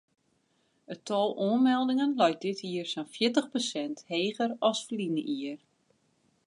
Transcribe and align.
It 0.93 1.01
tal 1.07 1.29
oanmeldingen 1.47 2.11
leit 2.21 2.41
dit 2.47 2.59
jier 2.67 2.87
sa'n 2.91 3.11
fjirtich 3.15 3.47
prosint 3.53 3.97
heger 4.13 4.51
as 4.69 4.79
ferline 4.87 5.23
jier. 5.31 5.59